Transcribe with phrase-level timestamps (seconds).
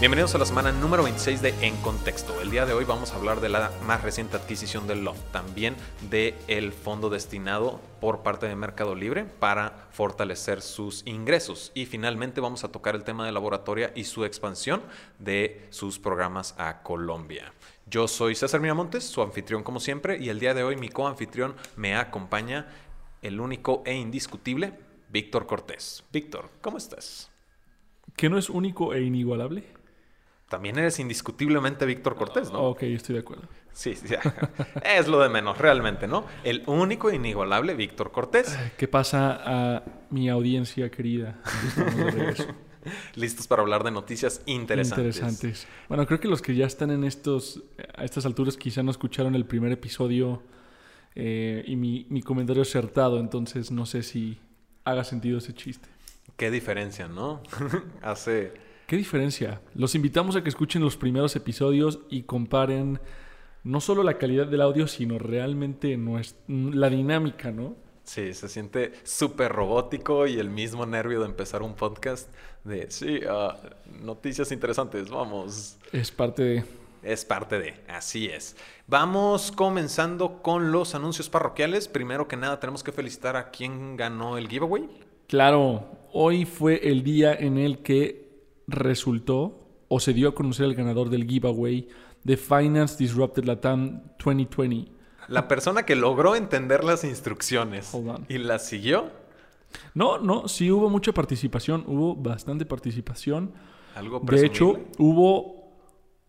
[0.00, 2.40] Bienvenidos a la semana número 26 de En Contexto.
[2.40, 5.74] El día de hoy vamos a hablar de la más reciente adquisición de Loft, también
[6.08, 11.72] del el fondo destinado por parte de Mercado Libre para fortalecer sus ingresos.
[11.74, 14.82] Y finalmente vamos a tocar el tema de laboratoria y su expansión
[15.18, 17.52] de sus programas a Colombia.
[17.90, 21.56] Yo soy César Miramontes, su anfitrión como siempre, y el día de hoy mi coanfitrión
[21.74, 22.68] me acompaña,
[23.20, 24.74] el único e indiscutible,
[25.08, 26.04] Víctor Cortés.
[26.12, 27.32] Víctor, ¿cómo estás?
[28.14, 29.77] ¿Que no es único e inigualable?
[30.48, 32.60] También eres indiscutiblemente Víctor Cortés, ¿no?
[32.70, 33.44] Ok, estoy de acuerdo.
[33.72, 34.14] Sí, sí,
[34.84, 36.24] es lo de menos, realmente, ¿no?
[36.42, 38.58] El único e inigualable Víctor Cortés.
[38.76, 41.38] ¿Qué pasa a mi audiencia querida?
[43.14, 45.16] Listos para hablar de noticias interesantes.
[45.16, 45.66] Interesantes.
[45.88, 47.62] Bueno, creo que los que ya están en estos,
[47.96, 50.42] a estas alturas quizá no escucharon el primer episodio
[51.14, 54.38] eh, y mi, mi comentario acertado, entonces no sé si
[54.84, 55.88] haga sentido ese chiste.
[56.36, 57.42] Qué diferencia, ¿no?
[58.02, 59.60] Hace ¿Qué diferencia?
[59.74, 62.98] Los invitamos a que escuchen los primeros episodios y comparen
[63.62, 66.00] no solo la calidad del audio, sino realmente
[66.46, 67.76] la dinámica, ¿no?
[68.04, 72.32] Sí, se siente súper robótico y el mismo nervio de empezar un podcast
[72.64, 73.58] de, sí, ah,
[74.00, 75.76] noticias interesantes, vamos.
[75.92, 76.64] Es parte de...
[77.02, 78.56] Es parte de, así es.
[78.86, 81.88] Vamos comenzando con los anuncios parroquiales.
[81.88, 84.88] Primero que nada, tenemos que felicitar a quien ganó el giveaway.
[85.26, 88.27] Claro, hoy fue el día en el que
[88.68, 91.88] resultó o se dio a conocer el ganador del giveaway
[92.22, 94.92] de Finance Disrupted Latam 2020.
[95.28, 97.92] La persona que logró entender las instrucciones
[98.28, 99.10] y las siguió.
[99.94, 103.52] No, no, sí hubo mucha participación, hubo bastante participación.
[103.94, 105.58] ¿Algo de hecho, hubo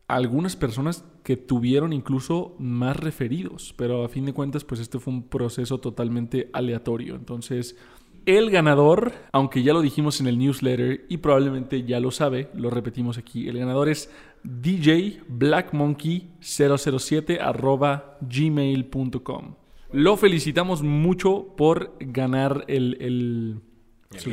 [0.08, 5.14] algunas personas que tuvieron incluso más referidos, pero a fin de cuentas, pues este fue
[5.14, 7.16] un proceso totalmente aleatorio.
[7.16, 7.78] Entonces,
[8.26, 12.70] el ganador, aunque ya lo dijimos en el newsletter y probablemente ya lo sabe, lo
[12.70, 13.48] repetimos aquí.
[13.48, 14.12] El ganador es
[14.44, 15.22] DJ
[15.72, 17.40] Monkey 007
[18.22, 19.56] gmail.com.
[19.92, 23.62] Lo felicitamos mucho por ganar el, el,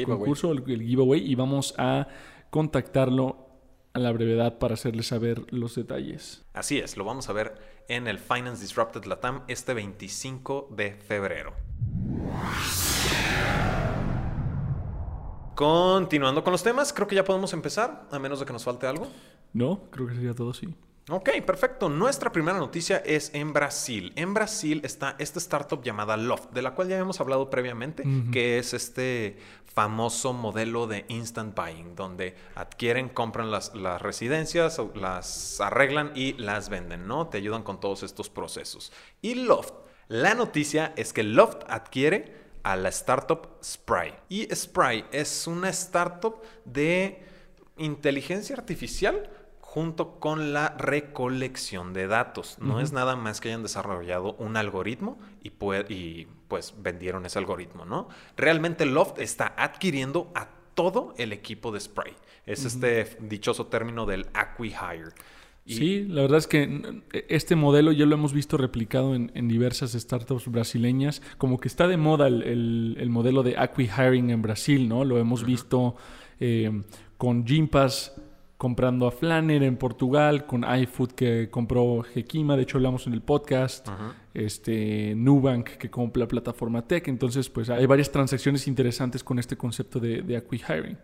[0.04, 2.08] concurso, el, giveaway, y vamos a
[2.50, 3.46] contactarlo
[3.94, 6.44] a la brevedad para hacerle saber los detalles.
[6.52, 7.54] Así es, lo vamos a ver
[7.88, 11.54] en el Finance Disrupted Latam este 25 de febrero.
[15.56, 18.86] Continuando con los temas, creo que ya podemos empezar, a menos de que nos falte
[18.86, 19.08] algo.
[19.54, 20.68] No, creo que sería todo así.
[21.08, 21.88] Ok, perfecto.
[21.88, 24.12] Nuestra primera noticia es en Brasil.
[24.16, 28.58] En Brasil está esta startup llamada Loft, de la cual ya hemos hablado previamente, que
[28.58, 36.12] es este famoso modelo de instant buying, donde adquieren, compran las, las, residencias, las arreglan
[36.14, 37.28] y las venden, ¿no?
[37.28, 38.92] Te ayudan con todos estos procesos.
[39.22, 39.72] Y Loft,
[40.08, 44.12] la noticia es que Loft adquiere a la startup Spry.
[44.28, 47.24] Y Spry es una startup de
[47.76, 52.58] inteligencia artificial junto con la recolección de datos.
[52.58, 55.52] No es nada más que hayan desarrollado un algoritmo y,
[55.88, 58.08] y pues vendieron ese algoritmo, ¿no?
[58.36, 62.16] Realmente Loft está adquiriendo a todo el equipo de Spry.
[62.46, 65.12] Es este dichoso término del acqui-hire.
[65.66, 70.48] Sí, la verdad es que este modelo ya lo hemos visto replicado en, diversas startups
[70.48, 71.22] brasileñas.
[71.38, 75.04] Como que está de moda el, modelo de acqui-hiring en Brasil, ¿no?
[75.04, 75.96] Lo hemos visto
[76.38, 76.82] eh,
[77.18, 78.12] con Gympass
[78.56, 83.20] comprando a Flanner en Portugal, con iFood que compró Hekima, de hecho hablamos en el
[83.20, 83.86] podcast,
[84.32, 87.06] este Nubank que compra la plataforma Tech.
[87.08, 90.96] Entonces, pues hay varias transacciones interesantes con este concepto de, de acqui-hiring.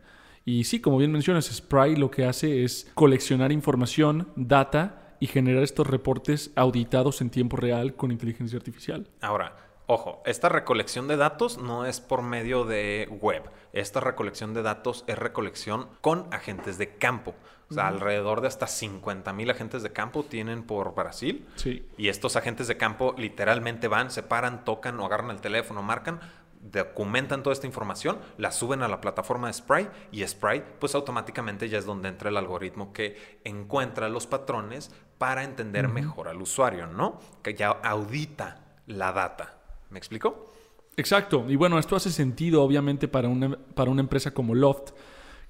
[0.45, 5.63] Y sí, como bien mencionas, Spry lo que hace es coleccionar información, data y generar
[5.63, 9.07] estos reportes auditados en tiempo real con inteligencia artificial.
[9.21, 9.55] Ahora,
[9.87, 13.45] ojo, esta recolección de datos no es por medio de web.
[13.73, 17.35] Esta recolección de datos es recolección con agentes de campo.
[17.71, 21.47] O sea, alrededor de hasta 50 mil agentes de campo tienen por Brasil.
[21.55, 21.87] Sí.
[21.97, 26.21] Y estos agentes de campo literalmente van, se paran, tocan o agarran el teléfono, marcan
[26.63, 31.69] documentan toda esta información, la suben a la plataforma de Spray y Spray pues automáticamente
[31.69, 36.87] ya es donde entra el algoritmo que encuentra los patrones para entender mejor al usuario,
[36.87, 37.19] ¿no?
[37.43, 39.59] Que ya audita la data.
[39.91, 40.53] ¿Me explico?
[40.97, 41.45] Exacto.
[41.49, 44.93] Y bueno, esto hace sentido obviamente para una, para una empresa como Loft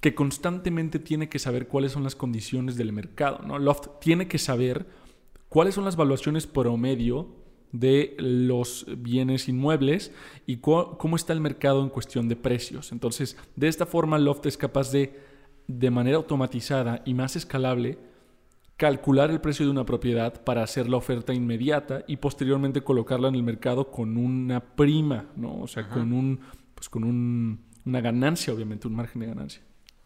[0.00, 3.58] que constantemente tiene que saber cuáles son las condiciones del mercado, ¿no?
[3.58, 4.86] Loft tiene que saber
[5.48, 7.41] cuáles son las valuaciones promedio
[7.72, 10.12] de los bienes inmuebles
[10.46, 12.92] y cómo está el mercado en cuestión de precios.
[12.92, 15.18] Entonces, de esta forma, Loft es capaz de,
[15.66, 17.98] de manera automatizada y más escalable,
[18.76, 23.36] calcular el precio de una propiedad para hacer la oferta inmediata y posteriormente colocarla en
[23.36, 25.60] el mercado con una prima, ¿no?
[25.60, 26.40] O sea, con un,
[26.74, 29.62] pues con un, una ganancia, obviamente, un margen de ganancia.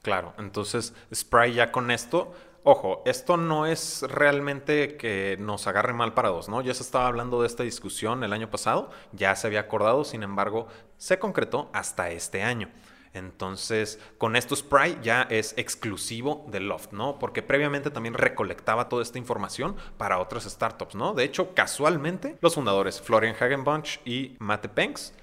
[0.07, 2.33] Claro, entonces Spry ya con esto,
[2.63, 6.61] ojo, esto no es realmente que nos agarre mal parados, ¿no?
[6.61, 10.23] Ya se estaba hablando de esta discusión el año pasado, ya se había acordado, sin
[10.23, 12.71] embargo, se concretó hasta este año.
[13.15, 17.19] Entonces, con esto Spry ya es exclusivo de Loft, ¿no?
[17.19, 21.15] Porque previamente también recolectaba toda esta información para otras startups, ¿no?
[21.15, 25.15] De hecho, casualmente, los fundadores Florian Hagenbunch y Mate Penks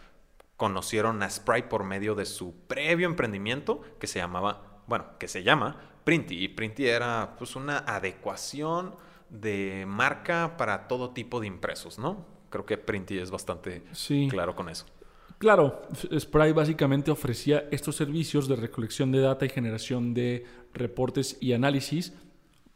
[0.57, 5.43] conocieron a Spry por medio de su previo emprendimiento que se llamaba bueno, que se
[5.43, 6.43] llama Printy.
[6.43, 8.95] Y Printy era pues una adecuación
[9.29, 12.25] de marca para todo tipo de impresos, ¿no?
[12.49, 13.83] Creo que Printy es bastante
[14.29, 14.85] claro con eso.
[15.39, 15.81] Claro,
[16.17, 22.13] Spray básicamente ofrecía estos servicios de recolección de data y generación de reportes y análisis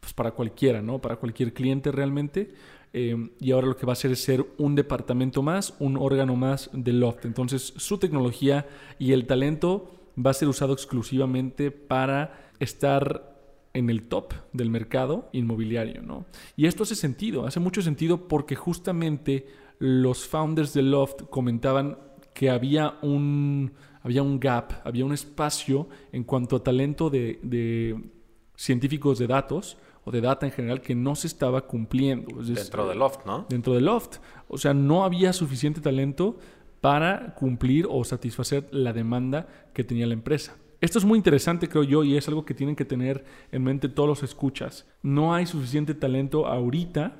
[0.00, 1.00] pues para cualquiera, ¿no?
[1.00, 2.52] Para cualquier cliente realmente.
[2.92, 6.36] Eh, y ahora lo que va a hacer es ser un departamento más, un órgano
[6.36, 7.24] más de Loft.
[7.24, 8.66] Entonces, su tecnología
[8.98, 13.36] y el talento va a ser usado exclusivamente para estar
[13.74, 16.26] en el top del mercado inmobiliario, ¿no?
[16.56, 19.46] Y esto hace sentido, hace mucho sentido porque justamente
[19.78, 21.98] los founders de Loft comentaban
[22.34, 23.72] que había un,
[24.02, 28.10] había un gap, había un espacio en cuanto a talento de, de
[28.56, 32.42] científicos de datos o de data en general que no se estaba cumpliendo.
[32.42, 33.46] dentro de Loft, ¿no?
[33.48, 34.16] Dentro de Loft.
[34.48, 36.38] O sea, no había suficiente talento
[36.80, 40.56] para cumplir o satisfacer la demanda que tenía la empresa.
[40.80, 43.88] Esto es muy interesante, creo yo, y es algo que tienen que tener en mente
[43.88, 44.86] todos los escuchas.
[45.02, 47.16] No hay suficiente talento ahorita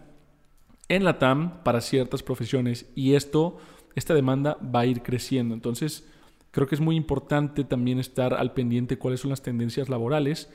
[0.89, 3.59] en la TAM para ciertas profesiones y esto,
[3.97, 5.55] esta demanda va a ir creciendo.
[5.55, 6.09] Entonces,
[6.53, 10.49] creo que es muy importante también estar al pendiente cuáles son las tendencias laborales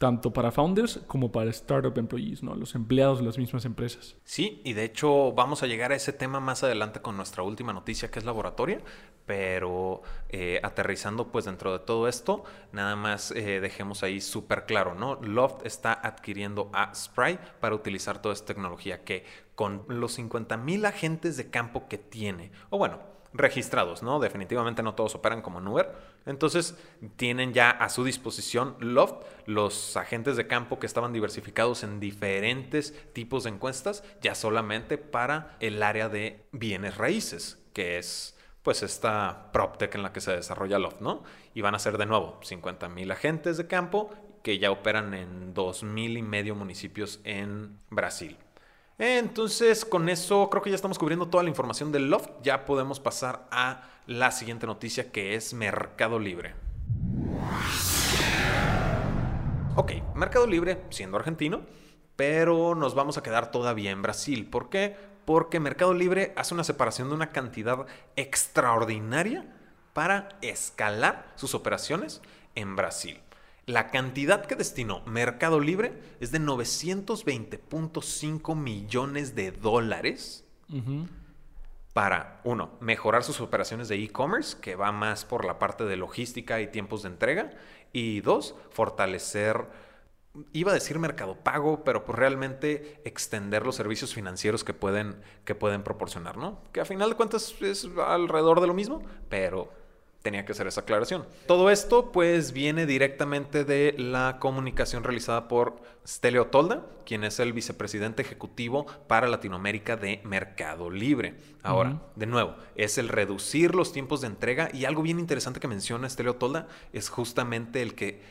[0.00, 2.54] tanto para founders como para startup employees, ¿no?
[2.54, 4.16] Los empleados de las mismas empresas.
[4.24, 7.74] Sí, y de hecho vamos a llegar a ese tema más adelante con nuestra última
[7.74, 8.80] noticia que es laboratoria,
[9.26, 10.00] pero
[10.30, 15.16] eh, aterrizando pues dentro de todo esto, nada más eh, dejemos ahí súper claro, ¿no?
[15.16, 20.86] Loft está adquiriendo a Spry para utilizar toda esta tecnología que con los 50 mil
[20.86, 23.00] agentes de campo que tiene, o bueno,
[23.32, 24.18] registrados, ¿no?
[24.18, 25.92] Definitivamente no todos operan como en Uber.
[26.26, 26.76] Entonces
[27.16, 32.94] tienen ya a su disposición Loft los agentes de campo que estaban diversificados en diferentes
[33.12, 39.50] tipos de encuestas, ya solamente para el área de bienes raíces, que es pues esta
[39.52, 41.22] PropTech en la que se desarrolla Loft, ¿no?
[41.54, 44.10] Y van a ser de nuevo 50 mil agentes de campo
[44.42, 48.36] que ya operan en 2 mil y medio municipios en Brasil.
[49.02, 52.28] Entonces, con eso creo que ya estamos cubriendo toda la información del Loft.
[52.42, 56.54] Ya podemos pasar a la siguiente noticia que es Mercado Libre.
[59.74, 61.62] Ok, Mercado Libre, siendo argentino,
[62.14, 64.46] pero nos vamos a quedar todavía en Brasil.
[64.46, 64.98] ¿Por qué?
[65.24, 67.86] Porque Mercado Libre hace una separación de una cantidad
[68.16, 69.46] extraordinaria
[69.94, 72.20] para escalar sus operaciones
[72.54, 73.18] en Brasil.
[73.70, 80.44] La cantidad que destinó Mercado Libre es de 920.5 millones de dólares
[81.92, 86.60] para, uno, mejorar sus operaciones de e-commerce, que va más por la parte de logística
[86.60, 87.52] y tiempos de entrega,
[87.92, 89.68] y dos, fortalecer,
[90.52, 95.54] iba a decir mercado pago, pero pues realmente extender los servicios financieros que pueden, que
[95.54, 96.60] pueden proporcionar, ¿no?
[96.72, 99.70] Que a final de cuentas es alrededor de lo mismo, pero
[100.22, 101.24] tenía que hacer esa aclaración.
[101.46, 107.52] Todo esto pues viene directamente de la comunicación realizada por Stelio Tolda, quien es el
[107.52, 111.36] vicepresidente ejecutivo para Latinoamérica de Mercado Libre.
[111.62, 115.68] Ahora, de nuevo, es el reducir los tiempos de entrega y algo bien interesante que
[115.68, 118.22] menciona Stelio Tolda es justamente el que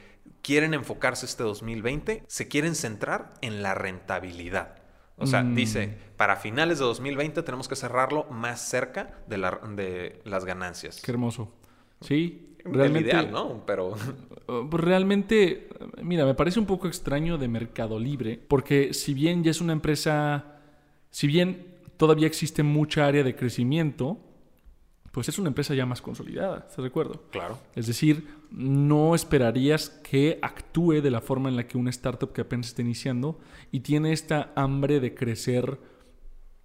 [0.41, 4.75] quieren enfocarse este 2020, se quieren centrar en la rentabilidad.
[5.17, 5.55] O sea, mm.
[5.55, 9.38] dice, para finales de 2020 tenemos que cerrarlo más cerca de,
[9.75, 11.01] de las ganancias.
[11.03, 11.51] Qué hermoso.
[12.01, 13.10] Sí, realmente.
[13.10, 13.63] ideal, ¿no?
[13.65, 13.96] Pero.
[14.48, 15.70] Uh, pues realmente,
[16.01, 19.74] mira, me parece un poco extraño de Mercado Libre, porque si bien ya es una
[19.74, 20.56] empresa.
[21.12, 21.65] Si bien
[21.98, 24.20] todavía existe mucha área de crecimiento,
[25.12, 27.24] pues es una empresa ya más consolidada, ¿te recuerdo?
[27.32, 27.58] Claro.
[27.75, 32.41] Es decir, no esperarías que actúe de la forma en la que una startup que
[32.41, 33.39] apenas está iniciando
[33.72, 35.79] y tiene esta hambre de crecer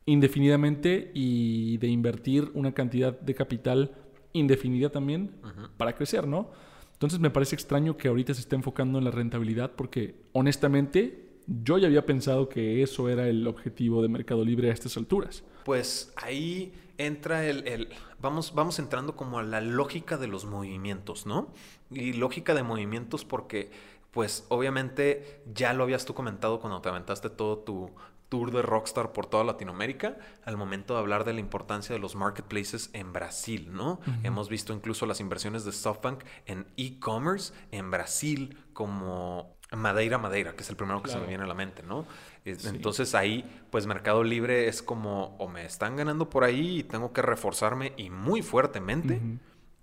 [0.07, 4.04] indefinidamente y de invertir una cantidad de capital
[4.35, 5.31] indefinida también
[5.79, 6.51] para crecer, ¿no?
[6.93, 11.79] Entonces me parece extraño que ahorita se esté enfocando en la rentabilidad porque honestamente yo
[11.79, 15.45] ya había pensado que eso era el objetivo de Mercado Libre a estas alturas.
[15.65, 17.89] Pues ahí entra el,
[18.21, 21.49] vamos, vamos entrando como a la lógica de los movimientos, ¿no?
[21.91, 23.71] Y lógica de movimientos porque
[24.11, 27.91] pues obviamente ya lo habías tú comentado cuando te aventaste todo tu,
[28.35, 32.17] tour de Rockstar por toda Latinoamérica al momento de hablar de la importancia de los
[32.17, 34.01] marketplaces en Brasil, ¿no?
[34.25, 40.65] Hemos visto incluso las inversiones de SoftBank en e-commerce en Brasil como Madeira Madeira, que
[40.65, 42.07] es el primero que se me viene a la mente, ¿no?
[42.45, 47.13] Entonces ahí, pues Mercado Libre es como, o me están ganando por ahí y tengo
[47.13, 49.21] que reforzarme y muy fuertemente,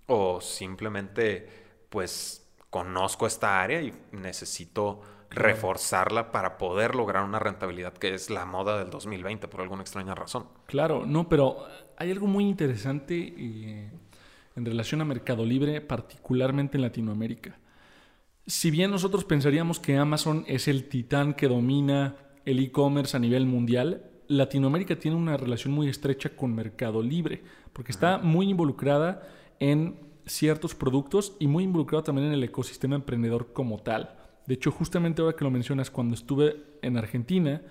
[0.08, 1.48] o simplemente,
[1.88, 5.00] pues conozco esta área y necesito
[5.34, 10.14] reforzarla para poder lograr una rentabilidad que es la moda del 2020 por alguna extraña
[10.14, 10.46] razón.
[10.66, 11.64] Claro, no, pero
[11.96, 13.90] hay algo muy interesante eh,
[14.56, 17.58] en relación a Mercado Libre, particularmente en Latinoamérica.
[18.46, 23.46] Si bien nosotros pensaríamos que Amazon es el titán que domina el e-commerce a nivel
[23.46, 29.28] mundial, Latinoamérica tiene una relación muy estrecha con Mercado Libre, porque está muy involucrada
[29.60, 34.21] en ciertos productos y muy involucrada también en el ecosistema emprendedor como tal.
[34.46, 37.62] De hecho, justamente ahora que lo mencionas, cuando estuve en Argentina,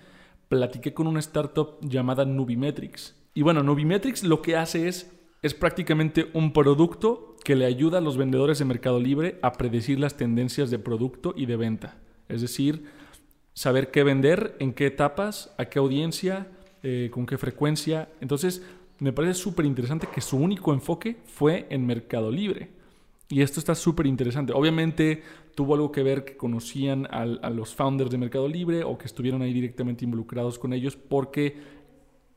[0.47, 3.15] platiqué con una startup llamada Nubimetrics.
[3.33, 5.11] Y bueno, Nubimetrics lo que hace es,
[5.41, 9.99] es prácticamente un producto que le ayuda a los vendedores de Mercado Libre a predecir
[9.99, 11.97] las tendencias de producto y de venta.
[12.29, 12.85] Es decir,
[13.53, 16.47] saber qué vender, en qué etapas, a qué audiencia,
[16.83, 18.09] eh, con qué frecuencia.
[18.21, 18.63] Entonces,
[18.99, 22.69] me parece súper interesante que su único enfoque fue en Mercado Libre.
[23.31, 24.51] Y esto está súper interesante.
[24.53, 25.23] Obviamente
[25.55, 29.41] tuvo algo que ver que conocían a los founders de Mercado Libre o que estuvieron
[29.41, 31.55] ahí directamente involucrados con ellos porque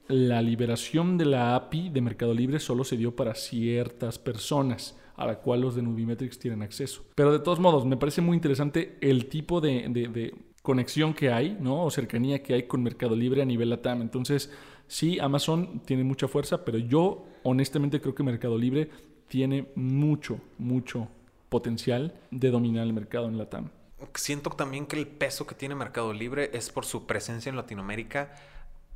[0.07, 5.27] la liberación de la API de Mercado Libre solo se dio para ciertas personas a
[5.27, 7.05] la cual los de Nubimetrics tienen acceso.
[7.17, 11.57] Pero de todos modos, me parece muy interesante el tipo de, de conexión que hay,
[11.61, 11.85] ¿no?
[11.85, 14.03] O cercanía que hay con Mercado Libre a nivel LATAM.
[14.03, 14.53] Entonces,
[14.87, 18.91] sí, Amazon tiene mucha fuerza, pero yo honestamente creo que Mercado Libre
[19.29, 21.09] tiene mucho, mucho
[21.49, 23.71] potencial de dominar el mercado en LATAM.
[24.15, 28.35] Siento también que el peso que tiene Mercado Libre es por su presencia en Latinoamérica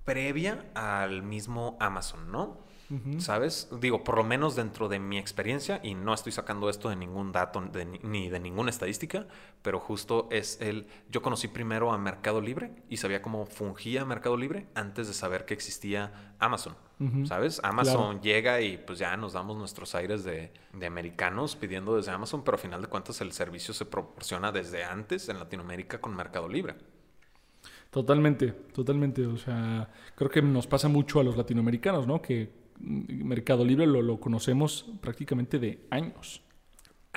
[0.04, 2.68] previa al mismo Amazon, ¿no?
[3.18, 3.68] ¿Sabes?
[3.82, 7.32] Digo, por lo menos dentro de mi experiencia, y no estoy sacando esto de ningún
[7.32, 7.62] dato
[8.02, 9.26] ni de ninguna estadística,
[9.60, 10.86] pero justo es el.
[11.10, 15.44] Yo conocí primero a Mercado Libre y sabía cómo fungía Mercado Libre antes de saber
[15.44, 16.76] que existía Amazon.
[17.26, 17.60] ¿Sabes?
[17.62, 22.42] Amazon llega y pues ya nos damos nuestros aires de, de, americanos pidiendo desde Amazon,
[22.42, 26.48] pero al final de cuentas el servicio se proporciona desde antes en Latinoamérica con Mercado
[26.48, 26.74] Libre.
[27.90, 29.26] Totalmente, totalmente.
[29.26, 32.20] O sea, creo que nos pasa mucho a los latinoamericanos, ¿no?
[32.20, 32.50] Que
[32.80, 36.42] Mercado Libre lo, lo conocemos prácticamente de años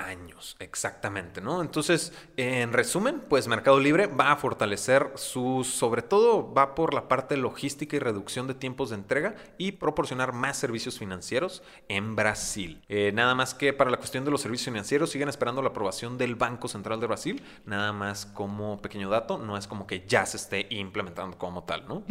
[0.06, 1.62] años, exactamente, ¿no?
[1.62, 7.08] Entonces, en resumen, pues Mercado Libre va a fortalecer sus, sobre todo va por la
[7.08, 12.82] parte logística y reducción de tiempos de entrega y proporcionar más servicios financieros en Brasil.
[12.88, 16.18] Eh, nada más que para la cuestión de los servicios financieros, siguen esperando la aprobación
[16.18, 20.26] del Banco Central de Brasil, nada más como pequeño dato, no es como que ya
[20.26, 22.04] se esté implementando como tal, ¿no?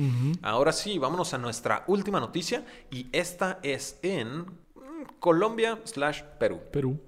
[0.42, 4.46] Ahora sí, vámonos a nuestra última noticia y esta es en
[5.18, 6.60] Colombia slash Perú.
[6.72, 7.00] Perú.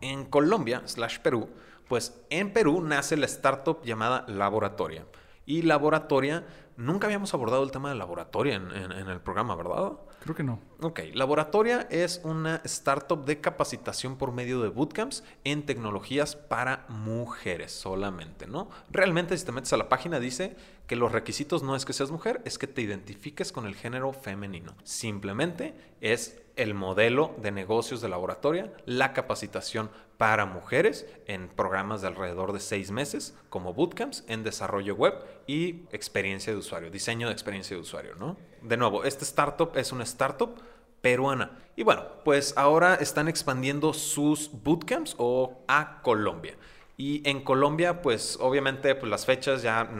[0.00, 1.48] En Colombia, slash Perú,
[1.88, 5.06] pues en Perú nace la startup llamada Laboratoria.
[5.46, 6.44] Y Laboratoria,
[6.76, 9.92] nunca habíamos abordado el tema de Laboratoria en, el programa, ¿verdad?
[10.20, 10.60] Creo que no.
[10.80, 17.72] Ok, Laboratoria es una startup de capacitación por medio de bootcamps en tecnologías para mujeres
[17.72, 18.68] solamente, ¿no?
[18.90, 22.10] Realmente si te metes a la página dice que los requisitos no es que seas
[22.10, 24.74] mujer, es que te identifiques con el género femenino.
[24.84, 32.08] Simplemente es el modelo de negocios de laboratorio, la capacitación para mujeres en programas de
[32.08, 35.14] alrededor de seis meses, como bootcamps en desarrollo web
[35.46, 38.36] y experiencia de usuario, diseño de experiencia de usuario, ¿no?
[38.62, 40.56] De nuevo, este startup es una startup
[41.00, 41.50] peruana.
[41.76, 46.56] Y bueno, pues ahora están expandiendo sus bootcamps o a Colombia.
[46.96, 49.90] Y en Colombia, pues obviamente pues, las fechas ya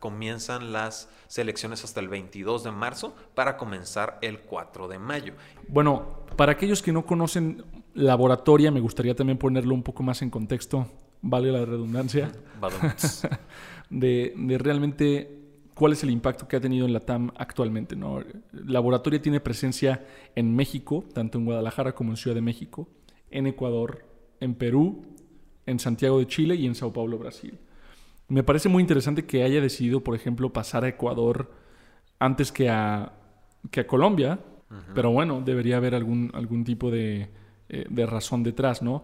[0.00, 5.34] comienzan las selecciones hasta el 22 de marzo para comenzar el 4 de mayo.
[5.68, 10.30] Bueno, para aquellos que no conocen laboratoria, me gustaría también ponerlo un poco más en
[10.30, 10.86] contexto,
[11.20, 12.32] vale la redundancia,
[13.90, 15.37] de, de, realmente
[15.78, 17.94] cuál es el impacto que ha tenido en la TAM actualmente.
[17.94, 18.20] ¿no?
[18.50, 20.04] Laboratoria tiene presencia
[20.34, 22.88] en México, tanto en Guadalajara como en Ciudad de México,
[23.30, 24.04] en Ecuador,
[24.40, 25.06] en Perú,
[25.66, 27.60] en Santiago de Chile y en Sao Paulo, Brasil.
[28.26, 31.52] Me parece muy interesante que haya decidido, por ejemplo, pasar a Ecuador
[32.18, 33.12] antes que a,
[33.70, 34.40] que a Colombia,
[34.94, 37.30] pero bueno, debería haber algún, algún tipo de,
[37.68, 39.02] eh, de, razón detrás, ¿no?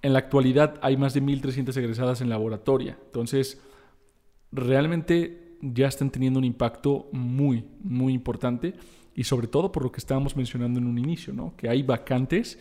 [0.00, 3.60] En la actualidad hay más de 1.300 egresadas en laboratoria, entonces
[4.52, 8.74] realmente ya están teniendo un impacto muy, muy importante
[9.14, 11.54] y sobre todo por lo que estábamos mencionando en un inicio, ¿no?
[11.56, 12.58] Que hay vacantes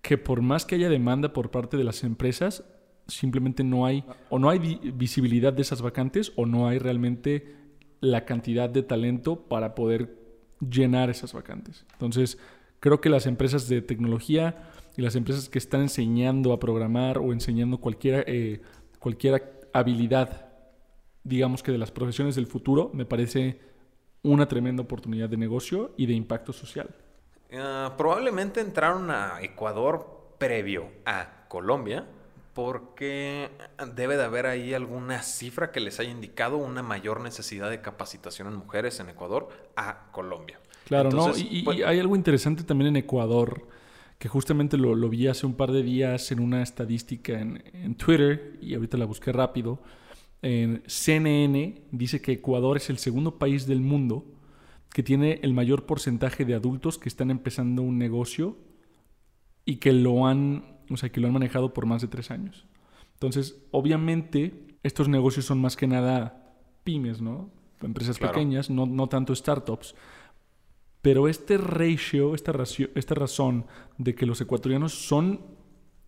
[0.00, 2.64] que por más que haya demanda por parte de las empresas,
[3.06, 7.56] simplemente no hay o no hay visibilidad de esas vacantes o no hay realmente
[8.00, 10.16] la cantidad de talento para poder
[10.60, 11.84] llenar esas vacantes.
[11.92, 12.38] Entonces,
[12.80, 17.32] creo que las empresas de tecnología y las empresas que están enseñando a programar o
[17.32, 18.60] enseñando cualquier, eh,
[18.98, 20.53] cualquier habilidad,
[21.24, 23.58] digamos que de las profesiones del futuro, me parece
[24.22, 26.94] una tremenda oportunidad de negocio y de impacto social.
[27.52, 32.06] Ah, probablemente entraron a Ecuador previo a Colombia
[32.52, 33.50] porque
[33.94, 38.48] debe de haber ahí alguna cifra que les haya indicado una mayor necesidad de capacitación
[38.48, 40.60] en mujeres en Ecuador a Colombia.
[40.86, 41.32] Claro, ¿no?
[41.36, 43.66] Y, pues hay algo interesante también en Ecuador,
[44.18, 48.56] que justamente lo, vi hace un par de días en una estadística en, en Twitter,
[48.60, 49.80] y ahorita la busqué rápido.
[50.44, 54.26] En CNN dice que Ecuador es el segundo país del mundo
[54.92, 58.58] que tiene el mayor porcentaje de adultos que están empezando un negocio
[59.64, 62.66] y que lo han o sea, que lo han manejado por más de tres años.
[63.14, 67.50] Entonces, obviamente, estos negocios son más que nada pymes, ¿no?
[67.80, 69.94] Empresas pequeñas, no, no tanto startups.
[71.02, 72.52] Pero este ratio, esta,
[72.94, 73.66] esta razón
[73.98, 75.40] de que los ecuatorianos son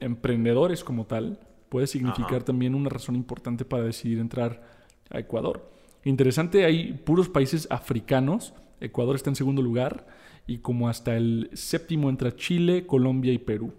[0.00, 4.62] emprendedores como tal, puede significar también una razón importante para decidir entrar
[5.10, 5.70] a Ecuador.
[6.04, 8.54] Interesante, hay puros países africanos.
[8.80, 10.06] Ecuador está en segundo lugar
[10.46, 13.72] y como hasta el séptimo entra Chile, Colombia y Perú.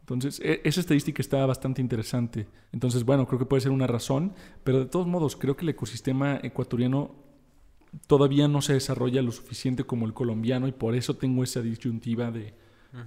[0.00, 2.46] Entonces, e, esa estadística está bastante interesante.
[2.72, 5.70] Entonces, bueno, creo que puede ser una razón, pero de todos modos, creo que el
[5.70, 7.14] ecosistema ecuatoriano
[8.06, 12.30] todavía no se desarrolla lo suficiente como el colombiano y por eso tengo esa disyuntiva
[12.30, 12.52] de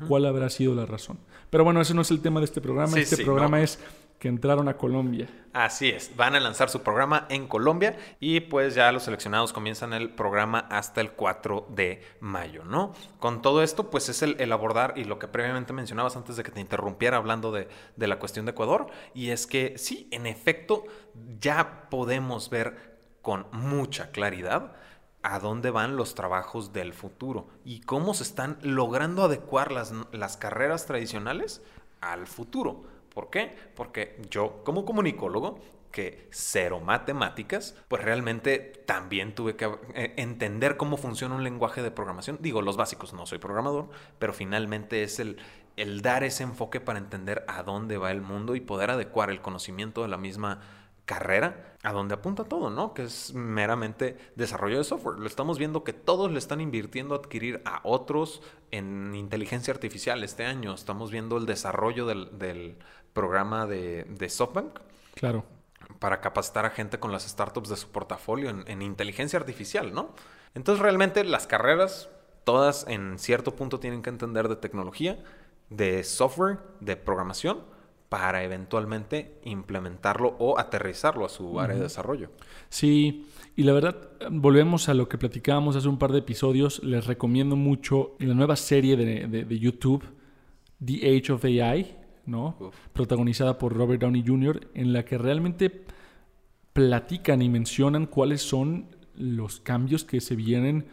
[0.08, 1.20] cuál habrá sido la razón.
[1.50, 2.98] Pero bueno, ese no es el tema de este programa.
[3.00, 3.80] este programa es
[4.20, 5.30] que entraron a Colombia.
[5.54, 9.94] Así es, van a lanzar su programa en Colombia y pues ya los seleccionados comienzan
[9.94, 12.94] el programa hasta el 4 de mayo, ¿no?
[13.20, 16.52] Con todo esto, pues es el, abordar y lo que previamente mencionabas antes de que
[16.52, 20.86] te interrumpiera hablando de, de la cuestión de Ecuador, y es que sí, en efecto,
[21.40, 24.74] ya podemos ver con mucha claridad
[25.24, 30.38] a dónde van los trabajos del futuro y cómo se están logrando adecuar las, las
[30.38, 31.62] carreras tradicionales
[32.02, 32.84] al futuro.
[33.14, 33.56] ¿Por qué?
[33.76, 35.60] Porque yo como comunicólogo
[35.92, 41.92] que cero matemáticas, pues realmente también tuve que eh, entender cómo funciona un lenguaje de
[41.92, 42.38] programación.
[42.40, 45.38] Digo, los básicos, no soy programador, pero finalmente es el,
[45.76, 49.42] el dar ese enfoque para entender a dónde va el mundo y poder adecuar el
[49.42, 50.60] conocimiento de la misma
[51.08, 52.94] carrera a donde apunta todo, ¿no?
[52.94, 55.18] Que es meramente desarrollo de software.
[55.18, 60.24] Lo estamos viendo que todos le están invirtiendo a adquirir a otros en inteligencia artificial
[60.24, 60.74] este año.
[60.74, 62.78] Estamos viendo el desarrollo del,
[63.14, 64.80] programa de, SoftBank.
[65.16, 65.46] Claro.
[65.98, 70.14] Para capacitar a gente con las startups de su portafolio en, en inteligencia artificial, ¿no?
[70.56, 72.10] Entonces realmente las carreras,
[72.44, 75.24] todas en cierto punto tienen que entender de tecnología,
[75.70, 77.77] de software, de programación
[78.10, 82.30] para eventualmente implementarlo o aterrizarlo a su área de desarrollo.
[82.70, 86.82] Sí, y la verdad, volvemos a lo que platicábamos hace un par de episodios.
[86.84, 90.04] Les recomiendo mucho la nueva serie de, YouTube,
[90.84, 92.72] The Age of AI, ¿no?
[92.94, 95.86] Protagonizada por Robert Downey Jr., en la que realmente
[96.72, 100.86] platican y mencionan cuáles son los cambios que se vienen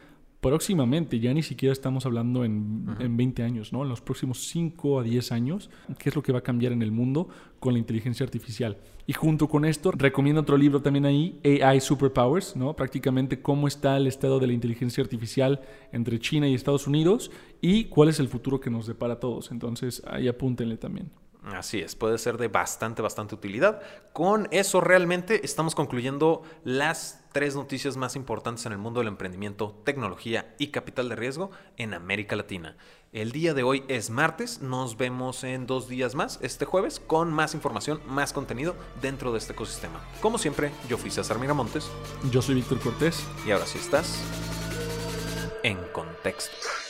[0.45, 2.85] próximamente, ya ni siquiera estamos hablando en,
[3.17, 3.83] 20 años, ¿no?
[3.83, 6.83] En los próximos 5 a 10 años, qué es lo que va a cambiar en
[6.83, 7.31] el mundo
[7.61, 8.77] con la inteligencia artificial.
[9.07, 12.77] Y junto con esto, recomiendo otro libro también ahí, AI Superpowers, ¿no?
[12.77, 17.31] Prácticamente cómo está el estado de la inteligencia artificial entre China y Estados Unidos
[17.63, 19.51] y cuál es el futuro que nos depara a todos.
[19.51, 21.11] Entonces, ahí apúntenle también.
[21.53, 23.83] Así es, puede ser de bastante, bastante utilidad.
[24.13, 29.79] Con eso realmente estamos concluyendo las tres noticias más importantes en el mundo del emprendimiento,
[29.85, 32.77] tecnología y capital de riesgo en América Latina.
[33.13, 37.33] El día de hoy es martes, nos vemos en dos días más, este jueves, con
[37.33, 40.01] más información, más contenido dentro de este ecosistema.
[40.21, 41.91] Como siempre, yo fui César Miramontes.
[42.31, 43.25] Yo soy Víctor Cortés.
[43.47, 44.19] Y ahora sí estás
[45.63, 46.84] en contexto.